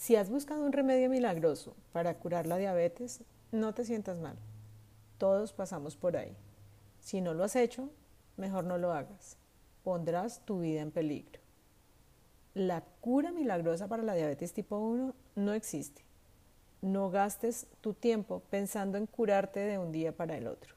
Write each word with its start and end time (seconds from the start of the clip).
Si 0.00 0.16
has 0.16 0.30
buscado 0.30 0.64
un 0.64 0.72
remedio 0.72 1.10
milagroso 1.10 1.76
para 1.92 2.14
curar 2.16 2.46
la 2.46 2.56
diabetes, 2.56 3.20
no 3.52 3.74
te 3.74 3.84
sientas 3.84 4.18
mal. 4.18 4.38
Todos 5.18 5.52
pasamos 5.52 5.94
por 5.94 6.16
ahí. 6.16 6.34
Si 7.00 7.20
no 7.20 7.34
lo 7.34 7.44
has 7.44 7.54
hecho, 7.54 7.90
mejor 8.38 8.64
no 8.64 8.78
lo 8.78 8.94
hagas. 8.94 9.36
Pondrás 9.84 10.40
tu 10.46 10.60
vida 10.60 10.80
en 10.80 10.90
peligro. 10.90 11.38
La 12.54 12.82
cura 13.02 13.30
milagrosa 13.30 13.88
para 13.88 14.02
la 14.02 14.14
diabetes 14.14 14.54
tipo 14.54 14.78
1 14.78 15.14
no 15.34 15.52
existe. 15.52 16.02
No 16.80 17.10
gastes 17.10 17.66
tu 17.82 17.92
tiempo 17.92 18.40
pensando 18.48 18.96
en 18.96 19.04
curarte 19.04 19.60
de 19.60 19.76
un 19.76 19.92
día 19.92 20.16
para 20.16 20.34
el 20.38 20.46
otro. 20.46 20.76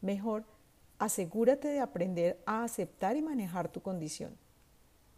Mejor, 0.00 0.44
asegúrate 1.00 1.66
de 1.66 1.80
aprender 1.80 2.40
a 2.46 2.62
aceptar 2.62 3.16
y 3.16 3.22
manejar 3.22 3.68
tu 3.68 3.82
condición. 3.82 4.38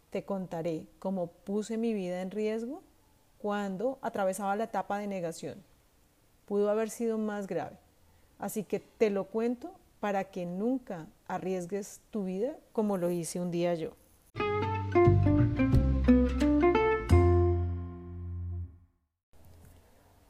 Te 0.09 0.25
contaré 0.25 0.87
cómo 0.97 1.27
puse 1.27 1.77
mi 1.77 1.93
vida 1.93 2.23
en 2.23 2.31
riesgo 2.31 2.81
cuando 3.37 3.99
atravesaba 4.01 4.55
la 4.55 4.65
etapa 4.65 4.97
de 4.99 5.07
negación. 5.07 5.63
Pudo 6.45 6.69
haber 6.69 6.89
sido 6.89 7.17
más 7.17 7.47
grave. 7.47 7.77
Así 8.39 8.63
que 8.63 8.79
te 8.79 9.09
lo 9.09 9.25
cuento 9.25 9.73
para 9.99 10.25
que 10.25 10.45
nunca 10.45 11.07
arriesgues 11.27 12.01
tu 12.11 12.25
vida 12.25 12.55
como 12.71 12.97
lo 12.97 13.09
hice 13.09 13.39
un 13.39 13.51
día 13.51 13.73
yo. 13.73 13.93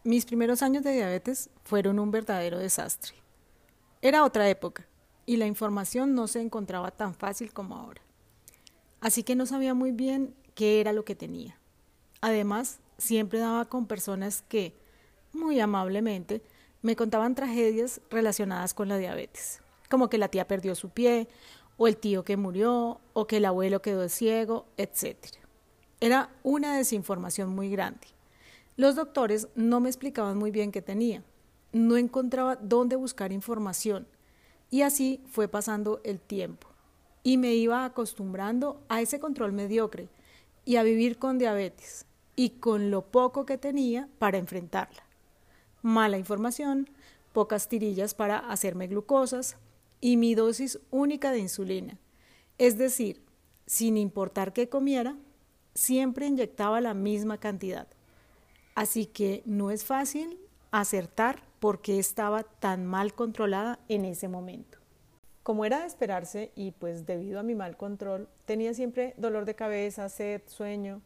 Mis 0.04 0.26
primeros 0.26 0.62
años 0.62 0.84
de 0.84 0.94
diabetes 0.94 1.50
fueron 1.64 2.00
un 2.00 2.12
verdadero 2.12 2.60
desastre. 2.60 3.14
Era 4.02 4.24
otra 4.24 4.50
época 4.50 4.88
y 5.26 5.36
la 5.36 5.48
información 5.48 6.16
no 6.16 6.28
se 6.28 6.40
encontraba 6.40 6.92
tan 6.92 7.14
fácil 7.14 7.52
como 7.52 7.76
ahora. 7.76 8.02
Así 9.02 9.24
que 9.24 9.36
no 9.36 9.46
sabía 9.46 9.74
muy 9.74 9.92
bien 9.92 10.34
qué 10.56 10.80
era 10.80 10.94
lo 10.94 11.04
que 11.04 11.14
tenía. 11.14 11.60
Además, 12.22 12.80
siempre 12.98 13.40
daba 13.40 13.66
con 13.66 13.86
personas 13.86 14.44
que, 14.48 14.74
muy 15.34 15.60
amablemente, 15.60 16.42
me 16.82 16.96
contaban 16.96 17.36
tragedias 17.36 18.02
relacionadas 18.10 18.74
con 18.74 18.88
la 18.88 18.98
diabetes, 18.98 19.62
como 19.90 20.10
que 20.10 20.18
la 20.18 20.30
tía 20.30 20.48
perdió 20.48 20.76
su 20.76 20.90
pie, 20.90 21.28
o 21.78 21.88
el 21.88 21.98
tío 21.98 22.24
que 22.24 22.38
murió, 22.38 23.00
o 23.14 23.28
que 23.28 23.38
el 23.38 23.46
abuelo 23.46 23.82
quedó 23.82 24.10
ciego, 24.10 24.66
etc. 24.78 25.16
Era 26.00 26.32
una 26.44 26.76
desinformación 26.76 27.50
muy 27.50 27.70
grande. 27.70 28.08
Los 28.76 28.96
doctores 28.96 29.48
no 29.56 29.80
me 29.80 29.90
explicaban 29.90 30.38
muy 30.38 30.52
bien 30.52 30.72
qué 30.72 30.82
tenía, 30.82 31.24
no 31.72 31.98
encontraba 31.98 32.56
dónde 32.56 32.96
buscar 32.96 33.32
información, 33.32 34.08
y 34.70 34.82
así 34.82 35.22
fue 35.30 35.48
pasando 35.48 36.02
el 36.04 36.20
tiempo, 36.20 36.68
y 37.24 37.38
me 37.38 37.54
iba 37.54 37.86
acostumbrando 37.86 38.82
a 38.90 39.02
ese 39.02 39.20
control 39.20 39.52
mediocre 39.52 40.10
y 40.66 40.76
a 40.76 40.84
vivir 40.84 41.18
con 41.18 41.38
diabetes, 41.38 42.07
y 42.38 42.52
con 42.52 42.92
lo 42.92 43.02
poco 43.12 43.46
que 43.46 43.58
tenía 43.58 44.08
para 44.20 44.38
enfrentarla. 44.38 45.04
Mala 45.82 46.18
información, 46.18 46.88
pocas 47.34 47.68
tirillas 47.68 48.14
para 48.14 48.38
hacerme 48.38 48.88
glucosas 48.88 49.58
y 50.00 50.16
mi 50.16 50.36
dosis 50.36 50.80
única 50.92 51.32
de 51.32 51.40
insulina. 51.40 51.98
Es 52.60 52.78
decir, 52.78 53.24
sin 53.66 53.98
importar 53.98 54.54
qué 54.54 54.70
comiera, 54.70 55.18
siempre 55.74 56.28
inyectaba 56.28 56.80
la 56.80 56.94
misma 56.94 57.40
cantidad. 57.40 57.88
Así 58.76 59.08
que 59.08 59.42
no 59.46 59.72
es 59.72 59.84
fácil 59.84 60.40
acertar 60.70 61.42
por 61.60 61.82
qué 61.82 61.98
estaba 61.98 62.44
tan 62.44 62.86
mal 62.86 63.16
controlada 63.16 63.80
en 63.90 64.06
ese 64.06 64.28
momento. 64.28 64.78
Como 65.42 65.66
era 65.66 65.80
de 65.80 65.88
esperarse 65.88 66.52
y 66.56 66.70
pues 66.72 67.08
debido 67.08 67.40
a 67.40 67.44
mi 67.44 67.56
mal 67.56 67.78
control, 67.78 68.30
tenía 68.46 68.76
siempre 68.76 69.16
dolor 69.18 69.46
de 69.46 69.56
cabeza, 69.56 70.08
sed, 70.10 70.42
sueño, 70.46 71.02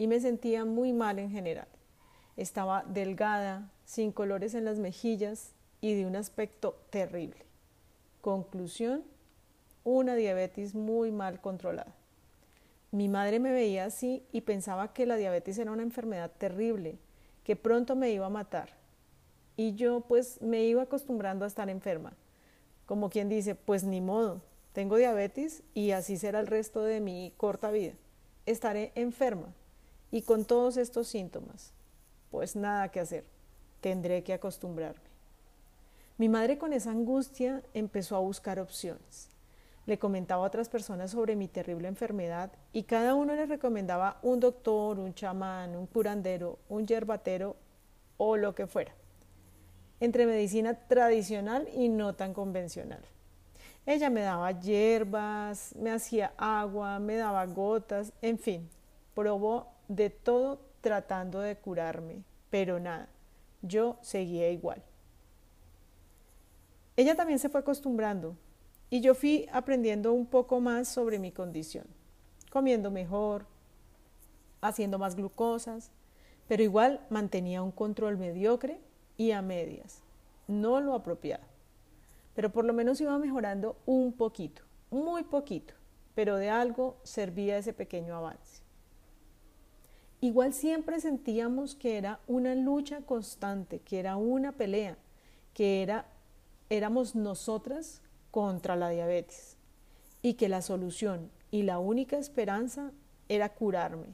y 0.00 0.06
me 0.06 0.18
sentía 0.18 0.64
muy 0.64 0.94
mal 0.94 1.18
en 1.18 1.30
general. 1.30 1.68
Estaba 2.38 2.84
delgada, 2.84 3.70
sin 3.84 4.12
colores 4.12 4.54
en 4.54 4.64
las 4.64 4.78
mejillas 4.78 5.52
y 5.82 5.92
de 5.92 6.06
un 6.06 6.16
aspecto 6.16 6.80
terrible. 6.88 7.44
Conclusión, 8.22 9.04
una 9.84 10.14
diabetes 10.14 10.74
muy 10.74 11.10
mal 11.12 11.42
controlada. 11.42 11.94
Mi 12.90 13.10
madre 13.10 13.40
me 13.40 13.52
veía 13.52 13.84
así 13.84 14.24
y 14.32 14.40
pensaba 14.40 14.94
que 14.94 15.04
la 15.04 15.16
diabetes 15.16 15.58
era 15.58 15.70
una 15.70 15.82
enfermedad 15.82 16.30
terrible, 16.38 16.96
que 17.44 17.54
pronto 17.54 17.94
me 17.94 18.10
iba 18.10 18.24
a 18.24 18.30
matar. 18.30 18.70
Y 19.58 19.74
yo 19.74 20.00
pues 20.00 20.40
me 20.40 20.64
iba 20.64 20.80
acostumbrando 20.80 21.44
a 21.44 21.48
estar 21.48 21.68
enferma. 21.68 22.14
Como 22.86 23.10
quien 23.10 23.28
dice, 23.28 23.54
pues 23.54 23.84
ni 23.84 24.00
modo, 24.00 24.40
tengo 24.72 24.96
diabetes 24.96 25.62
y 25.74 25.90
así 25.90 26.16
será 26.16 26.40
el 26.40 26.46
resto 26.46 26.84
de 26.84 27.00
mi 27.00 27.34
corta 27.36 27.70
vida. 27.70 27.92
Estaré 28.46 28.92
enferma 28.94 29.52
y 30.10 30.22
con 30.22 30.44
todos 30.44 30.76
estos 30.76 31.08
síntomas, 31.08 31.72
pues 32.30 32.56
nada 32.56 32.90
que 32.90 33.00
hacer, 33.00 33.24
tendré 33.80 34.22
que 34.22 34.32
acostumbrarme. 34.32 35.10
Mi 36.18 36.28
madre 36.28 36.58
con 36.58 36.72
esa 36.72 36.90
angustia 36.90 37.62
empezó 37.72 38.16
a 38.16 38.20
buscar 38.20 38.60
opciones. 38.60 39.30
Le 39.86 39.98
comentaba 39.98 40.44
a 40.44 40.46
otras 40.46 40.68
personas 40.68 41.12
sobre 41.12 41.34
mi 41.34 41.48
terrible 41.48 41.88
enfermedad 41.88 42.52
y 42.72 42.82
cada 42.82 43.14
uno 43.14 43.34
le 43.34 43.46
recomendaba 43.46 44.18
un 44.22 44.38
doctor, 44.38 44.98
un 44.98 45.14
chamán, 45.14 45.74
un 45.74 45.86
curandero, 45.86 46.58
un 46.68 46.86
yerbatero 46.86 47.56
o 48.18 48.36
lo 48.36 48.54
que 48.54 48.66
fuera, 48.66 48.92
entre 49.98 50.26
medicina 50.26 50.74
tradicional 50.74 51.66
y 51.74 51.88
no 51.88 52.14
tan 52.14 52.34
convencional. 52.34 53.00
Ella 53.86 54.10
me 54.10 54.20
daba 54.20 54.52
hierbas, 54.52 55.74
me 55.74 55.90
hacía 55.90 56.34
agua, 56.36 56.98
me 56.98 57.16
daba 57.16 57.46
gotas, 57.46 58.12
en 58.20 58.38
fin, 58.38 58.68
probó 59.14 59.68
de 59.90 60.08
todo 60.08 60.60
tratando 60.80 61.40
de 61.40 61.56
curarme, 61.56 62.22
pero 62.48 62.78
nada, 62.78 63.08
yo 63.60 63.98
seguía 64.02 64.48
igual. 64.50 64.84
Ella 66.96 67.16
también 67.16 67.40
se 67.40 67.48
fue 67.48 67.60
acostumbrando 67.60 68.36
y 68.88 69.00
yo 69.00 69.16
fui 69.16 69.48
aprendiendo 69.52 70.12
un 70.12 70.26
poco 70.26 70.60
más 70.60 70.86
sobre 70.86 71.18
mi 71.18 71.32
condición, 71.32 71.86
comiendo 72.52 72.92
mejor, 72.92 73.46
haciendo 74.60 74.96
más 74.96 75.16
glucosas, 75.16 75.90
pero 76.46 76.62
igual 76.62 77.04
mantenía 77.10 77.60
un 77.60 77.72
control 77.72 78.16
mediocre 78.16 78.80
y 79.16 79.32
a 79.32 79.42
medias, 79.42 80.04
no 80.46 80.80
lo 80.80 80.94
apropiado. 80.94 81.44
Pero 82.36 82.52
por 82.52 82.64
lo 82.64 82.72
menos 82.72 83.00
iba 83.00 83.18
mejorando 83.18 83.76
un 83.86 84.12
poquito, 84.12 84.62
muy 84.88 85.24
poquito, 85.24 85.74
pero 86.14 86.36
de 86.36 86.48
algo 86.48 86.96
servía 87.02 87.58
ese 87.58 87.72
pequeño 87.72 88.14
avance. 88.14 88.59
Igual 90.22 90.52
siempre 90.52 91.00
sentíamos 91.00 91.74
que 91.74 91.96
era 91.96 92.20
una 92.26 92.54
lucha 92.54 93.00
constante, 93.00 93.80
que 93.80 93.98
era 93.98 94.16
una 94.16 94.52
pelea, 94.52 94.98
que 95.54 95.82
era, 95.82 96.06
éramos 96.68 97.14
nosotras 97.14 98.02
contra 98.30 98.76
la 98.76 98.90
diabetes. 98.90 99.56
Y 100.22 100.34
que 100.34 100.50
la 100.50 100.60
solución 100.60 101.30
y 101.50 101.62
la 101.62 101.78
única 101.78 102.18
esperanza 102.18 102.92
era 103.28 103.48
curarme, 103.48 104.08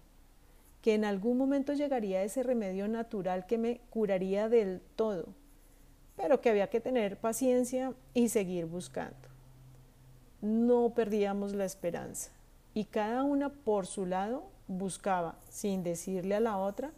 que 0.80 0.94
en 0.94 1.04
algún 1.04 1.36
momento 1.36 1.72
llegaría 1.72 2.22
ese 2.22 2.44
remedio 2.44 2.86
natural 2.86 3.46
que 3.46 3.58
me 3.58 3.80
curaría 3.90 4.48
del 4.48 4.80
todo, 4.94 5.26
pero 6.16 6.40
que 6.40 6.50
había 6.50 6.70
que 6.70 6.80
tener 6.80 7.18
paciencia 7.18 7.92
y 8.14 8.28
seguir 8.28 8.66
buscando. 8.66 9.28
No 10.40 10.90
perdíamos 10.94 11.54
la 11.54 11.64
esperanza. 11.64 12.30
Y 12.74 12.84
cada 12.84 13.24
una 13.24 13.48
por 13.48 13.86
su 13.86 14.06
lado 14.06 14.44
buscaba, 14.68 15.36
sin 15.48 15.82
decirle 15.82 16.34
a 16.34 16.40
la 16.40 16.58
otra, 16.58 16.92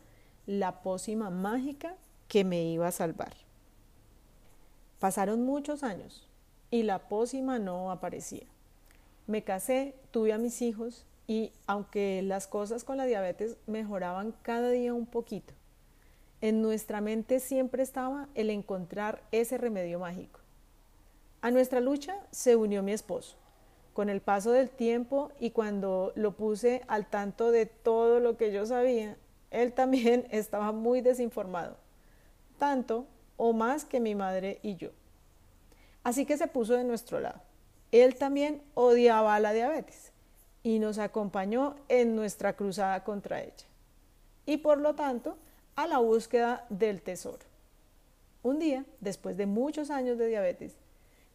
la 0.47 0.83
pócima 0.83 1.31
mágica 1.31 1.97
que 2.29 2.45
me 2.45 2.65
iba 2.65 2.89
a 2.89 2.93
salvar. 2.93 3.33
Pasaron 4.99 5.45
muchos 5.45 5.83
años 5.83 6.27
y 6.71 6.83
la 6.83 7.09
pócima 7.09 7.59
no 7.59 7.91
aparecía. 7.91 8.47
Me 9.27 9.45
casé, 9.45 9.95
tuve 10.11 10.33
a 10.33 10.39
mis 10.39 10.63
hijos 10.63 11.05
y 11.27 11.53
aunque 11.67 12.23
las 12.23 12.47
cosas 12.47 12.85
con 12.85 12.97
la 12.97 13.05
diabetes 13.05 13.57
mejoraban 13.67 14.35
cada 14.43 14.71
día 14.71 14.95
un 14.95 15.07
poquito, 15.07 15.53
en 16.41 16.63
nuestra 16.63 17.01
mente 17.01 17.41
siempre 17.41 17.83
estaba 17.83 18.29
el 18.35 18.51
encontrar 18.51 19.23
ese 19.33 19.59
remedio 19.59 19.99
mágico. 19.99 20.41
A 21.43 21.51
nuestra 21.51 21.81
lucha 21.81 22.17
se 22.31 22.57
unió 22.57 22.83
mi 22.83 22.93
esposo 22.93 23.37
con 23.99 24.11
el 24.11 24.21
paso 24.21 24.53
del 24.53 24.71
tiempo 24.71 25.33
y 25.41 25.51
cuando 25.51 26.13
lo 26.15 26.37
puse 26.37 26.83
al 26.87 27.11
tanto 27.11 27.51
de 27.51 27.67
todo 27.67 28.21
lo 28.21 28.37
que 28.37 28.53
yo 28.53 28.65
sabía, 28.65 29.17
él 29.51 29.73
también 29.73 30.29
estaba 30.31 30.71
muy 30.71 31.01
desinformado, 31.01 31.77
tanto 32.59 33.09
o 33.37 33.53
más 33.53 33.85
que 33.85 33.99
mi 33.99 34.15
madre 34.15 34.61
y 34.63 34.77
yo. 34.77 34.91
Así 36.05 36.27
que 36.27 36.37
se 36.37 36.47
puso 36.47 36.75
de 36.75 36.85
nuestro 36.85 37.19
lado. 37.19 37.41
Él 37.91 38.15
también 38.15 38.63
odiaba 38.75 39.41
la 39.41 39.53
diabetes 39.53 40.13
y 40.63 40.79
nos 40.79 40.99
acompañó 40.99 41.75
en 41.89 42.15
nuestra 42.15 42.53
cruzada 42.53 43.03
contra 43.03 43.43
ella 43.43 43.67
y 44.47 44.59
por 44.59 44.79
lo 44.79 44.95
tanto 44.95 45.39
a 45.75 45.89
la 45.89 45.99
búsqueda 45.99 46.67
del 46.69 47.03
tesoro. 47.03 47.45
Un 48.45 48.61
día, 48.61 48.85
después 49.01 49.37
de 49.37 49.47
muchos 49.47 49.91
años 49.91 50.19
de 50.19 50.29
diabetes, 50.29 50.77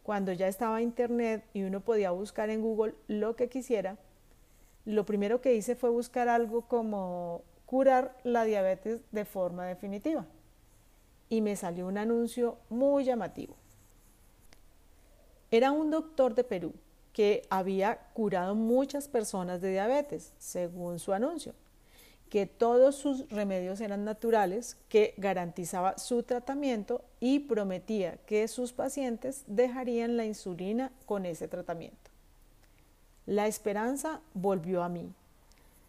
cuando 0.04 0.32
ya 0.34 0.48
estaba 0.48 0.82
Internet 0.82 1.44
y 1.54 1.62
uno 1.62 1.80
podía 1.80 2.10
buscar 2.10 2.50
en 2.50 2.60
Google 2.60 2.94
lo 3.08 3.36
que 3.36 3.48
quisiera, 3.48 3.96
lo 4.84 5.06
primero 5.06 5.40
que 5.40 5.54
hice 5.54 5.74
fue 5.74 5.88
buscar 5.88 6.28
algo 6.28 6.68
como 6.68 7.42
curar 7.64 8.14
la 8.22 8.44
diabetes 8.44 9.00
de 9.12 9.24
forma 9.24 9.64
definitiva. 9.64 10.26
Y 11.30 11.40
me 11.40 11.56
salió 11.56 11.86
un 11.86 11.96
anuncio 11.96 12.58
muy 12.68 13.04
llamativo. 13.04 13.56
Era 15.50 15.72
un 15.72 15.90
doctor 15.90 16.34
de 16.34 16.44
Perú 16.44 16.74
que 17.14 17.42
había 17.48 17.96
curado 18.12 18.54
muchas 18.54 19.08
personas 19.08 19.62
de 19.62 19.70
diabetes, 19.70 20.34
según 20.36 20.98
su 20.98 21.14
anuncio, 21.14 21.54
que 22.34 22.46
todos 22.46 22.96
sus 22.96 23.30
remedios 23.30 23.80
eran 23.80 24.04
naturales, 24.04 24.76
que 24.88 25.14
garantizaba 25.18 25.98
su 25.98 26.24
tratamiento 26.24 27.04
y 27.20 27.38
prometía 27.38 28.16
que 28.26 28.48
sus 28.48 28.72
pacientes 28.72 29.44
dejarían 29.46 30.16
la 30.16 30.24
insulina 30.24 30.90
con 31.06 31.26
ese 31.26 31.46
tratamiento. 31.46 32.10
La 33.24 33.46
esperanza 33.46 34.20
volvió 34.32 34.82
a 34.82 34.88
mí. 34.88 35.12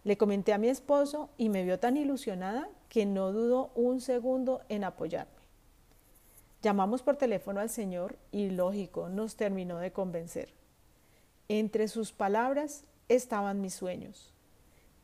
Le 0.04 0.18
comenté 0.18 0.54
a 0.54 0.60
mi 0.60 0.68
esposo 0.68 1.30
y 1.40 1.50
me 1.50 1.64
vio 1.64 1.80
tan 1.80 1.98
ilusionada 1.98 2.70
que 2.90 3.08
no 3.08 3.32
dudó 3.34 3.72
un 3.74 4.00
segundo 4.00 4.62
en 4.70 4.84
apoyarme. 4.84 5.34
Llamamos 6.62 7.02
por 7.02 7.16
teléfono 7.16 7.60
al 7.60 7.72
Señor 7.72 8.18
y 8.32 8.52
lógico, 8.52 9.10
nos 9.10 9.36
terminó 9.36 9.80
de 9.80 9.92
convencer. 9.92 10.54
Entre 11.48 11.88
sus 11.88 12.12
palabras 12.12 12.84
estaban 13.10 13.62
mis 13.62 13.74
sueños. 13.74 14.35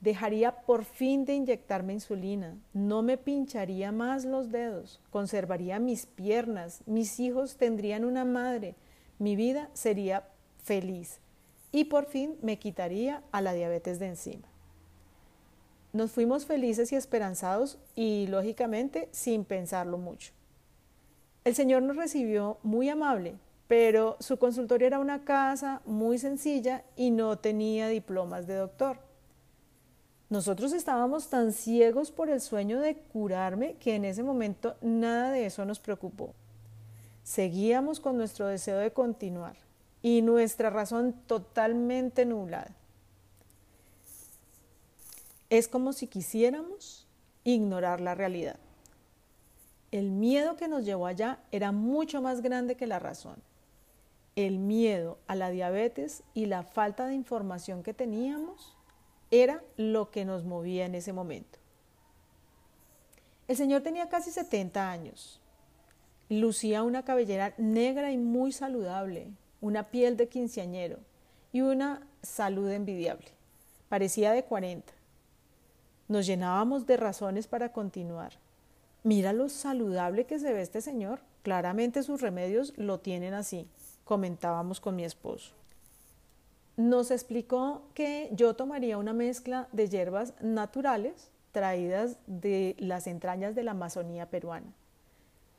Dejaría 0.02 0.66
por 0.66 0.84
fin 0.84 1.26
de 1.26 1.36
inyectarme 1.36 1.94
insulina, 1.94 2.58
no 2.74 3.04
me 3.04 3.18
pincharía 3.18 3.92
más 3.92 4.26
los 4.26 4.52
dedos, 4.52 5.00
conservaría 5.12 5.78
mis 5.78 6.08
piernas, 6.08 6.82
mis 6.88 7.20
hijos 7.20 7.56
tendrían 7.56 8.04
una 8.04 8.26
madre, 8.26 8.76
mi 9.20 9.36
vida 9.36 9.70
sería 9.74 10.28
feliz 10.64 11.20
y 11.72 11.86
por 11.86 12.06
fin 12.06 12.36
me 12.42 12.58
quitaría 12.58 13.22
a 13.32 13.42
la 13.42 13.54
diabetes 13.54 14.00
de 14.00 14.08
encima. 14.08 14.48
Nos 15.94 16.12
fuimos 16.12 16.46
felices 16.46 16.92
y 16.92 16.96
esperanzados 16.96 17.78
y 17.96 18.26
lógicamente 18.28 19.08
sin 19.12 19.46
pensarlo 19.46 20.00
mucho. 20.00 20.34
El 21.44 21.54
Señor 21.54 21.84
nos 21.84 21.98
recibió 21.98 22.58
muy 22.64 22.90
amable, 22.90 23.36
pero 23.68 24.18
su 24.20 24.38
consultorio 24.38 24.88
era 24.88 25.00
una 25.00 25.24
casa 25.24 25.82
muy 25.86 26.18
sencilla 26.18 26.84
y 26.96 27.12
no 27.12 27.38
tenía 27.38 27.88
diplomas 27.88 28.48
de 28.48 28.56
doctor. 28.56 29.11
Nosotros 30.32 30.72
estábamos 30.72 31.28
tan 31.28 31.52
ciegos 31.52 32.10
por 32.10 32.30
el 32.30 32.40
sueño 32.40 32.80
de 32.80 32.96
curarme 32.96 33.76
que 33.76 33.96
en 33.96 34.06
ese 34.06 34.24
momento 34.24 34.78
nada 34.82 35.30
de 35.32 35.46
eso 35.46 35.66
nos 35.66 35.82
preocupó. 35.82 36.34
Seguíamos 37.22 38.00
con 38.00 38.16
nuestro 38.16 38.48
deseo 38.48 38.78
de 38.78 38.94
continuar 38.94 39.58
y 40.02 40.22
nuestra 40.22 40.70
razón 40.70 41.14
totalmente 41.28 42.26
nublada. 42.26 42.74
Es 45.50 45.68
como 45.68 45.92
si 45.92 46.08
quisiéramos 46.08 47.06
ignorar 47.44 48.00
la 48.00 48.16
realidad. 48.16 48.56
El 49.92 50.12
miedo 50.12 50.56
que 50.56 50.70
nos 50.70 50.86
llevó 50.86 51.08
allá 51.08 51.40
era 51.52 51.74
mucho 51.74 52.22
más 52.22 52.42
grande 52.42 52.78
que 52.78 52.88
la 52.88 53.00
razón 53.00 53.44
el 54.36 54.60
miedo 54.60 55.18
a 55.28 55.36
la 55.36 55.50
diabetes 55.50 56.24
y 56.34 56.46
la 56.46 56.64
falta 56.64 57.06
de 57.06 57.16
información 57.16 57.84
que 57.84 57.94
teníamos 57.94 58.78
era 59.32 59.64
lo 59.78 60.12
que 60.12 60.26
nos 60.26 60.44
movía 60.44 60.86
en 60.86 60.96
ese 60.96 61.14
momento. 61.14 61.58
El 63.48 63.58
señor 63.58 63.82
tenía 63.82 64.10
casi 64.10 64.32
70 64.32 64.92
años. 64.92 65.42
Lucía 66.30 66.84
una 66.84 67.04
cabellera 67.04 67.54
negra 67.58 68.12
y 68.12 68.18
muy 68.18 68.52
saludable, 68.52 69.32
una 69.60 69.90
piel 69.90 70.16
de 70.16 70.30
quinceañero 70.30 71.00
y 71.52 71.62
una 71.62 72.08
salud 72.22 72.70
envidiable. 72.70 73.28
Parecía 73.90 74.32
de 74.32 74.44
40. 74.44 74.94
Nos 76.08 76.26
llenábamos 76.26 76.86
de 76.86 76.98
razones 76.98 77.48
para 77.48 77.74
continuar. 77.74 78.34
Mira 79.04 79.34
lo 79.34 79.50
saludable 79.50 80.26
que 80.26 80.40
se 80.40 80.54
ve 80.54 80.62
este 80.62 80.82
señor. 80.82 81.22
Claramente 81.42 82.04
sus 82.04 82.22
remedios 82.22 82.74
lo 82.78 83.00
tienen 83.00 83.34
así 83.34 83.68
comentábamos 84.12 84.82
con 84.82 84.94
mi 84.98 85.06
esposo. 85.06 85.54
Nos 86.82 87.12
explicó 87.12 87.84
que 87.94 88.30
yo 88.32 88.56
tomaría 88.56 88.98
una 88.98 89.14
mezcla 89.14 89.68
de 89.72 89.88
hierbas 89.88 90.34
naturales 90.42 91.30
traídas 91.52 92.18
de 92.26 92.76
las 92.80 93.06
entrañas 93.06 93.54
de 93.54 93.62
la 93.62 93.72
Amazonía 93.72 94.32
peruana, 94.32 94.74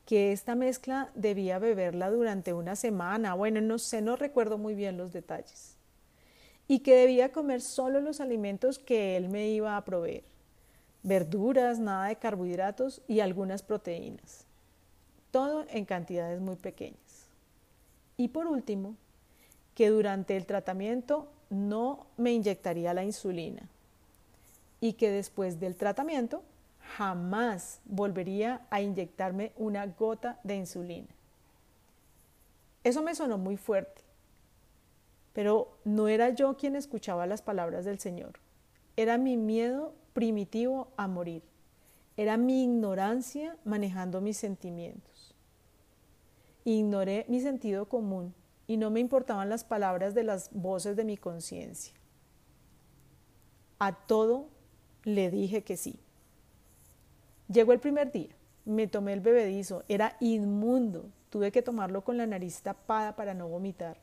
que 0.05 0.33
esta 0.33 0.53
mezcla 0.53 1.11
debía 1.15 1.59
beberla 1.59 2.09
durante 2.09 2.51
una 2.51 2.75
semana, 2.75 3.35
bueno, 3.35 3.61
no 3.61 3.79
sé, 3.79 4.01
no 4.01 4.17
recuerdo 4.17 4.57
muy 4.57 4.75
bien 4.75 4.97
los 4.97 5.13
detalles, 5.13 5.77
y 6.67 6.79
que 6.79 6.93
debía 6.97 7.31
comer 7.31 7.61
solo 7.61 8.01
los 8.01 8.19
alimentos 8.19 8.77
que 8.77 9.15
él 9.15 9.29
me 9.29 9.47
iba 9.47 9.77
a 9.77 9.85
proveer, 9.85 10.25
verduras, 11.03 11.79
nada 11.79 12.09
de 12.09 12.17
carbohidratos 12.17 13.01
y 13.07 13.21
algunas 13.21 13.63
proteínas, 13.63 14.45
todo 15.31 15.65
en 15.69 15.85
cantidades 15.85 16.41
muy 16.41 16.57
pequeñas. 16.57 17.29
Y 18.17 18.27
por 18.27 18.45
último, 18.45 18.97
que 19.75 19.89
durante 19.89 20.37
el 20.37 20.45
tratamiento 20.45 21.27
no 21.49 22.07
me 22.17 22.31
inyectaría 22.33 22.93
la 22.93 23.03
insulina 23.03 23.69
y 24.79 24.93
que 24.93 25.11
después 25.11 25.59
del 25.59 25.75
tratamiento 25.75 26.43
jamás 26.97 27.79
volvería 27.85 28.65
a 28.69 28.81
inyectarme 28.81 29.53
una 29.57 29.85
gota 29.87 30.39
de 30.43 30.55
insulina. 30.55 31.07
Eso 32.83 33.01
me 33.01 33.15
sonó 33.15 33.37
muy 33.37 33.55
fuerte, 33.55 34.01
pero 35.31 35.77
no 35.85 36.07
era 36.07 36.29
yo 36.31 36.57
quien 36.57 36.75
escuchaba 36.75 37.25
las 37.25 37.41
palabras 37.41 37.85
del 37.85 37.99
Señor, 37.99 38.33
era 38.97 39.17
mi 39.17 39.37
miedo 39.37 39.93
primitivo 40.13 40.89
a 40.97 41.07
morir, 41.07 41.43
era 42.17 42.37
mi 42.37 42.63
ignorancia 42.63 43.57
manejando 43.63 44.21
mis 44.21 44.37
sentimientos. 44.37 45.33
Ignoré 46.65 47.25
mi 47.27 47.39
sentido 47.39 47.87
común 47.87 48.33
y 48.67 48.77
no 48.77 48.89
me 48.89 48.99
importaban 48.99 49.49
las 49.49 49.63
palabras 49.63 50.13
de 50.13 50.23
las 50.23 50.49
voces 50.51 50.95
de 50.95 51.03
mi 51.03 51.17
conciencia. 51.17 51.93
A 53.79 53.93
todo 53.93 54.47
le 55.03 55.29
dije 55.29 55.63
que 55.63 55.77
sí. 55.77 55.99
Llegó 57.49 57.73
el 57.73 57.79
primer 57.79 58.11
día, 58.11 58.35
me 58.65 58.87
tomé 58.87 59.13
el 59.13 59.19
bebedizo, 59.19 59.83
era 59.87 60.15
inmundo, 60.19 61.09
tuve 61.29 61.51
que 61.51 61.61
tomarlo 61.61 62.03
con 62.03 62.17
la 62.17 62.25
nariz 62.25 62.61
tapada 62.61 63.15
para 63.15 63.33
no 63.33 63.47
vomitar. 63.47 63.97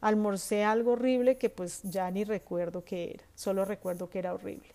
Almorcé 0.00 0.64
algo 0.64 0.92
horrible 0.92 1.38
que 1.38 1.48
pues 1.48 1.82
ya 1.82 2.10
ni 2.10 2.24
recuerdo 2.24 2.84
qué 2.84 3.12
era, 3.12 3.24
solo 3.34 3.64
recuerdo 3.64 4.10
que 4.10 4.18
era 4.18 4.34
horrible. 4.34 4.68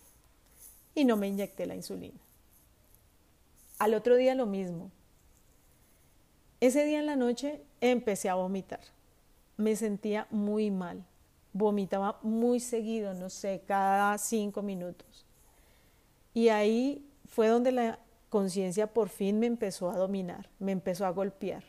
Y 0.94 1.04
no 1.04 1.16
me 1.16 1.28
inyecté 1.28 1.66
la 1.66 1.76
insulina. 1.76 2.18
Al 3.78 3.94
otro 3.94 4.16
día 4.16 4.34
lo 4.34 4.46
mismo, 4.46 4.90
ese 6.60 6.84
día 6.84 6.98
en 6.98 7.06
la 7.06 7.16
noche 7.16 7.62
empecé 7.80 8.28
a 8.28 8.34
vomitar. 8.34 8.80
Me 9.56 9.76
sentía 9.76 10.26
muy 10.30 10.70
mal. 10.70 11.04
Vomitaba 11.52 12.18
muy 12.22 12.60
seguido, 12.60 13.14
no 13.14 13.30
sé, 13.30 13.62
cada 13.66 14.16
cinco 14.18 14.62
minutos. 14.62 15.26
Y 16.34 16.48
ahí 16.48 17.04
fue 17.26 17.48
donde 17.48 17.72
la 17.72 17.98
conciencia 18.28 18.86
por 18.92 19.08
fin 19.08 19.38
me 19.40 19.46
empezó 19.46 19.90
a 19.90 19.96
dominar, 19.96 20.48
me 20.58 20.72
empezó 20.72 21.06
a 21.06 21.10
golpear. 21.10 21.64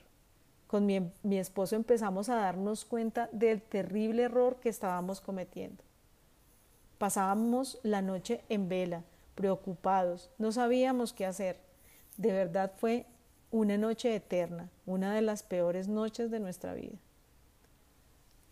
Con 0.67 0.85
mi, 0.85 1.01
mi, 1.23 1.37
esposo 1.37 1.75
empezamos 1.75 2.29
a 2.29 2.35
darnos 2.35 2.85
cuenta 2.85 3.27
del 3.31 3.61
terrible 3.61 4.23
error 4.23 4.57
que 4.61 4.69
estábamos 4.69 5.19
cometiendo. 5.19 5.83
Pasábamos 6.97 7.79
la 7.83 8.01
noche 8.01 8.41
en 8.47 8.69
vela, 8.69 9.03
preocupados, 9.35 10.29
no 10.37 10.51
sabíamos 10.51 11.13
qué 11.13 11.25
hacer. 11.25 11.59
De 12.17 12.31
verdad 12.31 12.71
fue 12.77 13.05
una 13.51 13.77
noche 13.77 14.15
eterna, 14.15 14.69
una 14.85 15.13
de 15.13 15.21
las 15.21 15.43
peores 15.43 15.89
noches 15.89 16.31
de 16.31 16.39
nuestra 16.39 16.73
vida. 16.73 16.97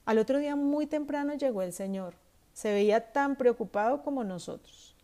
Al 0.06 0.18
otro 0.18 0.40
día 0.40 0.56
muy 0.56 0.88
temprano 0.88 1.34
llegó 1.36 1.62
el 1.62 1.72
Señor. 1.72 2.16
Se 2.54 2.74
veía 2.74 3.14
tan 3.14 3.38
preocupado 3.38 4.04
como 4.04 4.24
nosotros. 4.24 4.96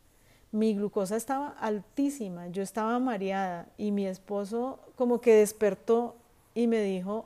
Mi 0.52 0.75
glucosa 0.75 1.16
estaba 1.16 1.50
altísima, 1.50 2.48
yo 2.48 2.62
estaba 2.62 3.00
mareada 3.00 3.68
y 3.78 3.92
mi 3.92 4.06
esposo 4.06 4.80
como 4.96 5.22
que 5.22 5.36
despertó 5.36 6.16
y 6.54 6.68
me 6.68 6.82
dijo, 6.82 7.25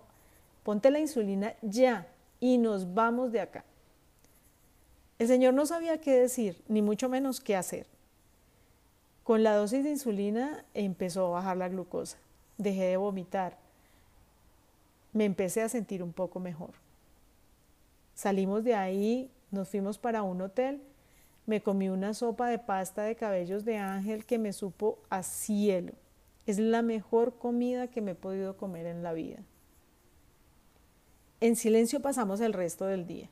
ponte 0.63 0.91
la 0.91 0.99
insulina 0.99 1.55
ya 1.61 2.07
y 2.39 2.57
nos 2.57 2.93
vamos 2.93 3.31
de 3.31 3.41
acá. 3.41 3.65
El 5.17 5.27
Señor 5.27 5.53
no 5.53 5.65
sabía 5.65 5.99
qué 5.99 6.13
decir, 6.19 6.63
ni 6.67 6.81
mucho 6.81 7.09
menos 7.09 7.39
qué 7.39 7.55
hacer. 7.55 7.87
Con 9.23 9.43
la 9.43 9.55
dosis 9.55 9.83
de 9.83 9.91
insulina 9.91 10.65
empezó 10.73 11.27
a 11.27 11.31
bajar 11.31 11.57
la 11.57 11.69
glucosa 11.69 12.17
dejé 12.59 12.83
de 12.83 12.97
vomitar, 12.97 13.57
me 15.13 15.25
empecé 15.25 15.63
a 15.63 15.69
sentir 15.69 16.03
un 16.03 16.13
poco 16.13 16.39
mejor. 16.39 16.71
Salimos 18.13 18.63
de 18.63 18.75
ahí, 18.75 19.31
nos 19.49 19.69
fuimos 19.69 19.97
para 19.97 20.21
un 20.21 20.41
hotel, 20.41 20.81
me 21.47 21.63
comí 21.63 21.89
una 21.89 22.13
sopa 22.13 22.47
de 22.47 22.59
pasta 22.59 23.01
de 23.03 23.15
cabellos 23.15 23.65
de 23.65 23.77
ángel 23.77 24.25
que 24.25 24.37
me 24.37 24.53
supo 24.53 24.99
a 25.09 25.23
cielo. 25.23 25.93
Es 26.45 26.59
la 26.59 26.81
mejor 26.81 27.37
comida 27.37 27.87
que 27.87 28.01
me 28.01 28.11
he 28.11 28.15
podido 28.15 28.55
comer 28.57 28.85
en 28.85 29.01
la 29.01 29.13
vida. 29.13 29.37
En 31.41 31.55
silencio 31.55 32.01
pasamos 32.01 32.41
el 32.41 32.53
resto 32.53 32.85
del 32.85 33.07
día. 33.07 33.29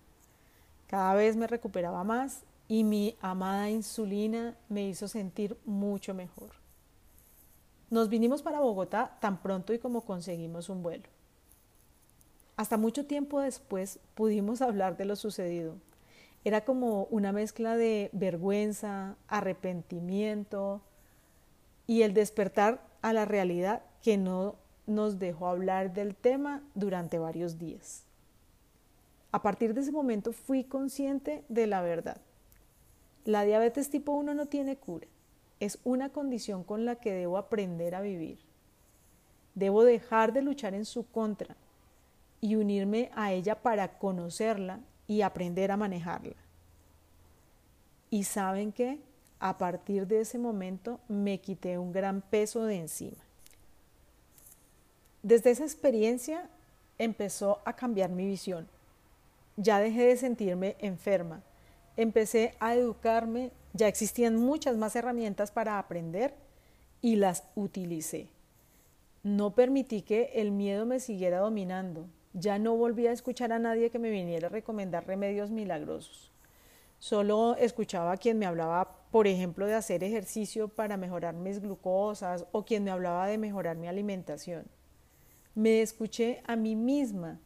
Cada 0.88 1.14
vez 1.14 1.36
me 1.36 1.48
recuperaba 1.48 2.04
más 2.04 2.44
y 2.70 2.84
mi 2.84 3.18
amada 3.22 3.70
insulina 3.70 4.56
me 4.70 4.88
hizo 4.88 5.08
sentir 5.08 5.58
mucho 5.66 6.14
mejor. 6.14 6.67
Nos 7.90 8.10
vinimos 8.10 8.42
para 8.42 8.60
Bogotá 8.60 9.18
tan 9.22 9.42
pronto 9.42 9.74
y 9.74 9.80
como 9.80 10.02
conseguimos 10.02 10.68
un 10.68 10.84
vuelo. 10.84 11.08
Hasta 12.58 12.76
mucho 12.76 13.06
tiempo 13.06 13.40
después 13.40 14.00
pudimos 14.14 14.62
hablar 14.62 14.98
de 14.98 15.06
lo 15.06 15.16
sucedido. 15.16 15.76
Era 16.44 16.66
como 16.66 17.06
una 17.06 17.32
mezcla 17.32 17.78
de 17.78 18.10
vergüenza, 18.14 19.16
arrepentimiento 19.28 20.82
y 21.86 22.02
el 22.02 22.14
despertar 22.14 22.86
a 23.02 23.14
la 23.14 23.26
realidad 23.26 23.84
que 24.02 24.18
no 24.18 24.56
nos 24.86 25.20
dejó 25.20 25.48
hablar 25.48 25.94
del 25.94 26.16
tema 26.16 26.64
durante 26.74 27.20
varios 27.20 27.58
días. 27.58 28.04
A 29.32 29.42
partir 29.42 29.74
de 29.74 29.82
ese 29.82 29.92
momento 29.92 30.34
fui 30.34 30.64
consciente 30.64 31.44
de 31.48 31.68
la 31.68 31.82
verdad. 31.82 32.20
La 33.24 33.44
diabetes 33.44 33.90
tipo 33.90 34.14
1 34.14 34.34
no 34.34 34.46
tiene 34.46 34.78
cura. 34.78 35.08
Es 35.60 35.80
una 35.84 36.10
condición 36.10 36.64
con 36.64 36.86
la 36.86 36.96
que 36.96 37.12
debo 37.12 37.38
aprender 37.38 37.96
a 37.96 38.02
vivir. 38.02 38.40
Debo 39.56 39.84
dejar 39.84 40.34
de 40.34 40.42
luchar 40.42 40.74
en 40.74 40.86
su 40.86 41.10
contra 41.10 41.56
y 42.42 42.56
unirme 42.56 43.10
a 43.16 43.32
ella 43.34 43.56
para 43.56 43.98
conocerla 43.98 44.80
y 45.08 45.22
aprender 45.22 45.72
a 45.72 45.78
manejarla. 45.78 46.36
Y 48.10 48.24
saben 48.24 48.72
que 48.72 49.00
a 49.40 49.58
partir 49.58 50.08
de 50.08 50.22
ese 50.22 50.38
momento 50.38 51.00
me 51.08 51.40
quité 51.40 51.78
un 51.78 51.92
gran 51.92 52.22
peso 52.22 52.64
de 52.66 52.76
encima. 52.76 53.18
Desde 55.24 55.52
esa 55.52 55.64
experiencia 55.64 56.50
empezó 56.98 57.60
a 57.66 57.74
cambiar 57.74 58.12
mi 58.12 58.26
visión. 58.26 58.68
Ya 59.58 59.80
dejé 59.80 60.04
de 60.08 60.18
sentirme 60.18 60.76
enferma 60.80 61.42
empecé 61.98 62.54
a 62.60 62.76
educarme, 62.76 63.52
ya 63.74 63.88
existían 63.88 64.36
muchas 64.36 64.78
más 64.78 64.96
herramientas 64.96 65.52
para 65.52 65.80
aprender 65.80 66.34
y 67.02 67.16
las 67.16 67.44
utilicé. 67.56 68.30
No 69.24 69.56
permití 69.56 70.02
que 70.02 70.32
el 70.36 70.52
miedo 70.52 70.86
me 70.86 71.00
siguiera 71.00 71.40
dominando. 71.40 72.08
Ya 72.34 72.60
no 72.60 72.76
volví 72.76 73.08
a 73.08 73.12
escuchar 73.12 73.52
a 73.52 73.60
nadie 73.60 73.90
que 73.90 74.00
me 74.00 74.10
viniera 74.10 74.48
a 74.48 74.52
recomendar 74.52 75.06
remedios 75.06 75.52
milagrosos. 75.52 76.32
Solo 77.00 77.56
escuchaba 77.58 78.14
a 78.14 78.18
quien 78.18 78.40
me 78.40 78.46
hablaba, 78.46 79.06
por 79.12 79.28
ejemplo, 79.28 79.68
de 79.68 79.76
hacer 79.76 80.04
ejercicio 80.04 80.68
para 80.68 80.98
mejorar 80.98 81.36
mis 81.36 81.60
glucosas 81.60 82.46
o 82.52 82.66
quien 82.66 82.84
me 82.84 82.92
hablaba 82.92 83.28
de 83.28 83.38
mejorar 83.38 83.78
mi 83.78 83.88
alimentación. 83.88 84.66
Me 85.54 85.82
escuché 85.82 86.42
a 86.46 86.56
mí 86.56 86.76
misma 86.76 87.40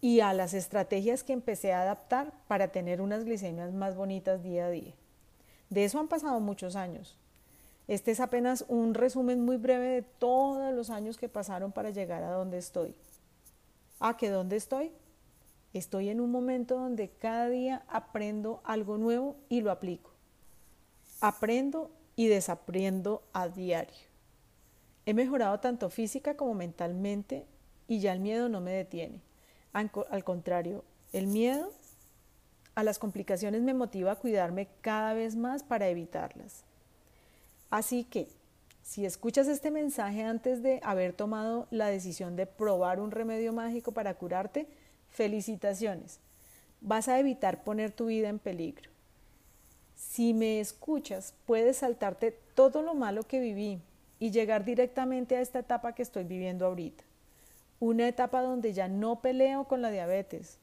y 0.00 0.20
a 0.20 0.32
las 0.32 0.54
estrategias 0.54 1.22
que 1.22 1.32
empecé 1.32 1.72
a 1.72 1.82
adaptar 1.82 2.32
para 2.46 2.68
tener 2.68 3.00
unas 3.00 3.24
glicemias 3.24 3.72
más 3.72 3.96
bonitas 3.96 4.42
día 4.42 4.66
a 4.66 4.70
día. 4.70 4.94
De 5.74 5.84
eso 5.84 5.98
han 5.98 6.06
pasado 6.06 6.38
muchos 6.38 6.76
años. 6.76 7.18
Este 7.88 8.12
es 8.12 8.20
apenas 8.20 8.64
un 8.68 8.94
resumen 8.94 9.44
muy 9.44 9.56
breve 9.56 9.88
de 9.88 10.02
todos 10.02 10.72
los 10.72 10.88
años 10.88 11.18
que 11.18 11.28
pasaron 11.28 11.72
para 11.72 11.90
llegar 11.90 12.22
a 12.22 12.30
donde 12.30 12.58
estoy. 12.58 12.94
¿A 13.98 14.16
qué 14.16 14.30
dónde 14.30 14.54
estoy? 14.54 14.92
Estoy 15.72 16.10
en 16.10 16.20
un 16.20 16.30
momento 16.30 16.76
donde 16.76 17.10
cada 17.10 17.48
día 17.48 17.82
aprendo 17.88 18.60
algo 18.62 18.98
nuevo 18.98 19.34
y 19.48 19.62
lo 19.62 19.72
aplico. 19.72 20.12
Aprendo 21.20 21.90
y 22.14 22.28
desaprendo 22.28 23.24
a 23.32 23.48
diario. 23.48 24.06
He 25.06 25.12
mejorado 25.12 25.58
tanto 25.58 25.90
física 25.90 26.36
como 26.36 26.54
mentalmente 26.54 27.46
y 27.88 27.98
ya 27.98 28.12
el 28.12 28.20
miedo 28.20 28.48
no 28.48 28.60
me 28.60 28.70
detiene. 28.70 29.22
Al 29.72 30.22
contrario, 30.22 30.84
el 31.12 31.26
miedo 31.26 31.72
a 32.74 32.82
las 32.82 32.98
complicaciones 32.98 33.62
me 33.62 33.74
motiva 33.74 34.12
a 34.12 34.16
cuidarme 34.16 34.68
cada 34.80 35.14
vez 35.14 35.36
más 35.36 35.62
para 35.62 35.88
evitarlas. 35.88 36.64
Así 37.70 38.04
que, 38.04 38.28
si 38.82 39.06
escuchas 39.06 39.48
este 39.48 39.70
mensaje 39.70 40.22
antes 40.22 40.62
de 40.62 40.80
haber 40.82 41.12
tomado 41.12 41.66
la 41.70 41.86
decisión 41.86 42.36
de 42.36 42.46
probar 42.46 43.00
un 43.00 43.10
remedio 43.10 43.52
mágico 43.52 43.92
para 43.92 44.14
curarte, 44.14 44.66
felicitaciones. 45.10 46.20
Vas 46.80 47.08
a 47.08 47.18
evitar 47.18 47.64
poner 47.64 47.92
tu 47.92 48.06
vida 48.06 48.28
en 48.28 48.38
peligro. 48.38 48.90
Si 49.96 50.34
me 50.34 50.60
escuchas, 50.60 51.34
puedes 51.46 51.78
saltarte 51.78 52.32
todo 52.54 52.82
lo 52.82 52.94
malo 52.94 53.22
que 53.22 53.40
viví 53.40 53.80
y 54.18 54.30
llegar 54.30 54.64
directamente 54.64 55.36
a 55.36 55.40
esta 55.40 55.60
etapa 55.60 55.94
que 55.94 56.02
estoy 56.02 56.24
viviendo 56.24 56.66
ahorita 56.66 57.04
una 57.80 58.08
etapa 58.08 58.42
donde 58.42 58.72
ya 58.72 58.88
no 58.88 59.20
peleo 59.20 59.64
con 59.64 59.82
la 59.82 59.90
diabetes, 59.90 60.58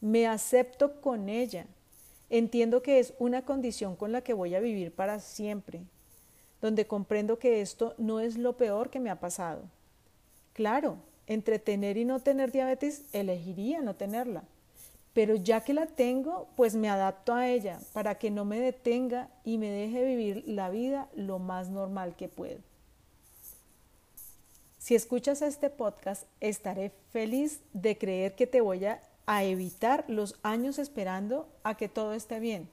me 0.00 0.26
acepto 0.26 1.00
con 1.00 1.28
ella, 1.28 1.66
entiendo 2.30 2.82
que 2.82 2.98
es 2.98 3.14
una 3.18 3.44
condición 3.44 3.96
con 3.96 4.12
la 4.12 4.22
que 4.22 4.34
voy 4.34 4.54
a 4.54 4.60
vivir 4.60 4.92
para 4.92 5.20
siempre, 5.20 5.82
donde 6.60 6.86
comprendo 6.86 7.38
que 7.38 7.60
esto 7.60 7.94
no 7.98 8.20
es 8.20 8.36
lo 8.36 8.56
peor 8.56 8.90
que 8.90 9.00
me 9.00 9.10
ha 9.10 9.20
pasado. 9.20 9.62
Claro, 10.52 10.98
entre 11.26 11.58
tener 11.58 11.96
y 11.96 12.04
no 12.04 12.20
tener 12.20 12.52
diabetes, 12.52 13.04
elegiría 13.12 13.80
no 13.80 13.94
tenerla, 13.94 14.44
pero 15.14 15.36
ya 15.36 15.62
que 15.62 15.74
la 15.74 15.86
tengo, 15.86 16.48
pues 16.56 16.74
me 16.74 16.88
adapto 16.88 17.34
a 17.34 17.48
ella 17.48 17.78
para 17.92 18.16
que 18.16 18.30
no 18.30 18.44
me 18.44 18.60
detenga 18.60 19.28
y 19.44 19.58
me 19.58 19.70
deje 19.70 20.04
vivir 20.04 20.44
la 20.46 20.70
vida 20.70 21.08
lo 21.14 21.38
más 21.38 21.70
normal 21.70 22.16
que 22.16 22.28
puedo. 22.28 22.58
Si 24.78 24.94
escuchas 24.94 25.40
este 25.40 25.70
podcast, 25.70 26.24
estaré 26.40 26.92
feliz 27.10 27.60
de 27.72 27.96
creer 27.96 28.34
que 28.34 28.46
te 28.46 28.60
voy 28.60 28.84
a, 29.26 29.44
evitar 29.44 30.04
los 30.08 30.36
años 30.42 30.78
esperando 30.78 31.48
a 31.62 31.76
que 31.76 31.88
todo 31.88 32.14
esté 32.14 32.40
bien, 32.40 32.68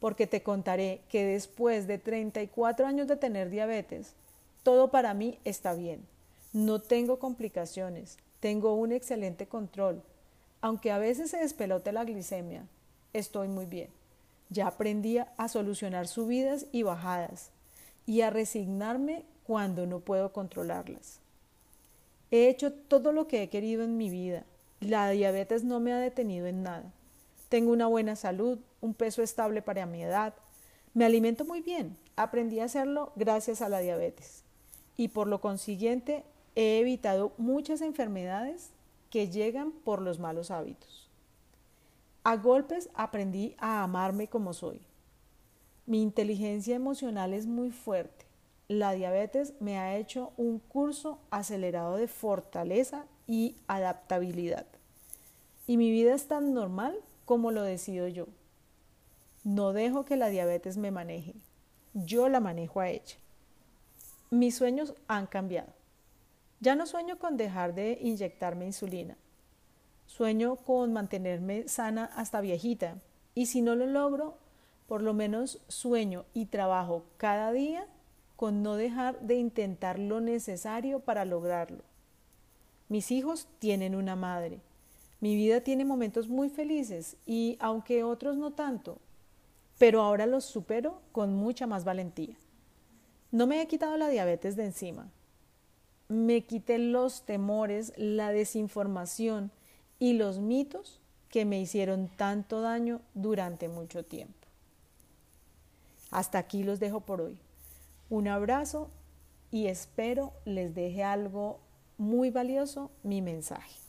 porque 0.00 0.26
te 0.26 0.42
contaré 0.42 1.00
que 1.08 1.24
después 1.24 1.86
de 1.86 1.98
34 1.98 2.86
años 2.86 3.08
de 3.08 3.16
tener 3.16 3.50
diabetes, 3.50 4.14
todo 4.62 4.90
para 4.90 5.14
mí 5.14 5.38
está 5.44 5.74
bien. 5.74 6.06
No 6.52 6.80
tengo 6.80 7.18
complicaciones, 7.18 8.18
tengo 8.40 8.74
un 8.74 8.92
excelente 8.92 9.46
control. 9.46 10.02
Aunque 10.60 10.90
a 10.90 10.98
veces 10.98 11.30
se 11.30 11.38
despelote 11.38 11.92
la 11.92 12.04
glicemia, 12.04 12.66
estoy 13.12 13.48
muy 13.48 13.66
bien. 13.66 13.88
Ya 14.50 14.68
aprendí 14.68 15.18
a 15.18 15.48
solucionar 15.48 16.06
subidas 16.06 16.66
y 16.70 16.82
bajadas 16.82 17.50
y 18.06 18.20
a 18.20 18.30
resignarme 18.30 19.24
cuando 19.46 19.86
no 19.86 20.00
puedo 20.00 20.32
controlarlas. 20.32 21.20
He 22.30 22.48
hecho 22.48 22.72
todo 22.72 23.12
lo 23.12 23.28
que 23.28 23.42
he 23.42 23.48
querido 23.48 23.84
en 23.84 23.96
mi 23.96 24.10
vida. 24.10 24.44
La 24.84 25.08
diabetes 25.08 25.64
no 25.64 25.80
me 25.80 25.92
ha 25.92 25.98
detenido 25.98 26.46
en 26.46 26.62
nada. 26.62 26.92
Tengo 27.48 27.72
una 27.72 27.86
buena 27.86 28.16
salud, 28.16 28.58
un 28.80 28.94
peso 28.94 29.22
estable 29.22 29.62
para 29.62 29.86
mi 29.86 30.02
edad. 30.02 30.34
Me 30.92 31.04
alimento 31.04 31.44
muy 31.44 31.62
bien. 31.62 31.96
Aprendí 32.16 32.60
a 32.60 32.64
hacerlo 32.64 33.12
gracias 33.16 33.62
a 33.62 33.68
la 33.68 33.78
diabetes. 33.78 34.44
Y 34.96 35.08
por 35.08 35.26
lo 35.26 35.40
consiguiente 35.40 36.24
he 36.54 36.78
evitado 36.80 37.32
muchas 37.38 37.80
enfermedades 37.80 38.70
que 39.08 39.30
llegan 39.30 39.72
por 39.72 40.02
los 40.02 40.18
malos 40.18 40.50
hábitos. 40.50 41.08
A 42.22 42.36
golpes 42.36 42.90
aprendí 42.94 43.56
a 43.58 43.82
amarme 43.82 44.28
como 44.28 44.52
soy. 44.52 44.82
Mi 45.86 46.02
inteligencia 46.02 46.76
emocional 46.76 47.32
es 47.32 47.46
muy 47.46 47.70
fuerte 47.70 48.24
la 48.68 48.92
diabetes 48.92 49.52
me 49.60 49.78
ha 49.78 49.96
hecho 49.96 50.32
un 50.36 50.58
curso 50.58 51.18
acelerado 51.30 51.96
de 51.96 52.08
fortaleza 52.08 53.04
y 53.26 53.56
adaptabilidad. 53.66 54.66
Y 55.66 55.76
mi 55.76 55.90
vida 55.90 56.14
es 56.14 56.28
tan 56.28 56.52
normal 56.52 56.96
como 57.24 57.50
lo 57.50 57.62
decido 57.62 58.06
yo. 58.08 58.26
No 59.44 59.72
dejo 59.72 60.04
que 60.04 60.16
la 60.16 60.28
diabetes 60.28 60.76
me 60.76 60.90
maneje. 60.90 61.34
Yo 61.94 62.28
la 62.28 62.40
manejo 62.40 62.80
a 62.80 62.88
ella. 62.88 63.16
Mis 64.30 64.56
sueños 64.56 64.94
han 65.06 65.26
cambiado. 65.26 65.72
Ya 66.60 66.74
no 66.74 66.86
sueño 66.86 67.18
con 67.18 67.36
dejar 67.36 67.74
de 67.74 67.98
inyectarme 68.00 68.64
insulina. 68.64 69.16
Sueño 70.06 70.56
con 70.56 70.92
mantenerme 70.92 71.68
sana 71.68 72.06
hasta 72.16 72.40
viejita. 72.40 72.98
Y 73.34 73.46
si 73.46 73.62
no 73.62 73.74
lo 73.74 73.86
logro, 73.86 74.38
por 74.86 75.02
lo 75.02 75.14
menos 75.14 75.62
sueño 75.68 76.24
y 76.34 76.46
trabajo 76.46 77.04
cada 77.16 77.52
día 77.52 77.86
con 78.36 78.62
no 78.62 78.76
dejar 78.76 79.20
de 79.20 79.36
intentar 79.36 79.98
lo 79.98 80.20
necesario 80.20 81.00
para 81.00 81.24
lograrlo. 81.24 81.84
Mis 82.88 83.10
hijos 83.10 83.48
tienen 83.58 83.94
una 83.94 84.16
madre. 84.16 84.60
Mi 85.24 85.36
vida 85.36 85.62
tiene 85.62 85.86
momentos 85.86 86.28
muy 86.28 86.50
felices 86.50 87.16
y 87.24 87.56
aunque 87.58 88.04
otros 88.04 88.36
no 88.36 88.50
tanto, 88.50 88.98
pero 89.78 90.02
ahora 90.02 90.26
los 90.26 90.44
supero 90.44 91.00
con 91.12 91.34
mucha 91.34 91.66
más 91.66 91.82
valentía. 91.82 92.36
No 93.30 93.46
me 93.46 93.62
he 93.62 93.66
quitado 93.66 93.96
la 93.96 94.10
diabetes 94.10 94.54
de 94.54 94.66
encima. 94.66 95.08
Me 96.08 96.44
quité 96.44 96.76
los 96.76 97.22
temores, 97.22 97.94
la 97.96 98.32
desinformación 98.32 99.50
y 99.98 100.12
los 100.12 100.40
mitos 100.40 101.00
que 101.30 101.46
me 101.46 101.58
hicieron 101.58 102.08
tanto 102.08 102.60
daño 102.60 103.00
durante 103.14 103.70
mucho 103.70 104.04
tiempo. 104.04 104.46
Hasta 106.10 106.36
aquí 106.36 106.64
los 106.64 106.80
dejo 106.80 107.00
por 107.00 107.22
hoy. 107.22 107.38
Un 108.10 108.28
abrazo 108.28 108.90
y 109.50 109.68
espero 109.68 110.34
les 110.44 110.74
deje 110.74 111.02
algo 111.02 111.60
muy 111.96 112.28
valioso 112.28 112.90
mi 113.02 113.22
mensaje. 113.22 113.83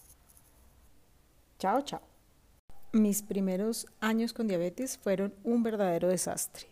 Chao, 1.58 1.82
chao. 1.82 2.02
mis 2.92 3.22
primeros 3.22 3.88
años 4.00 4.32
con 4.34 4.48
diabetes 4.48 4.98
fueron 4.98 5.34
un 5.44 5.64
verdadero 5.64 6.08
desastre. 6.08 6.68